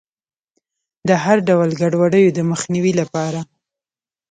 [1.07, 3.39] د هر ډول ګډوډیو د مخنیوي لپاره.